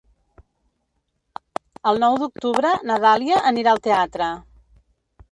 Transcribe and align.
El 1.91 2.01
nou 2.03 2.17
d'octubre 2.23 2.71
na 2.91 2.97
Dàlia 3.03 3.43
anirà 3.51 3.75
al 3.75 3.83
teatre. 3.89 4.31